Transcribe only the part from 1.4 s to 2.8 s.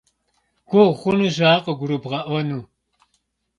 ар къыгурыбгъэӏуэну.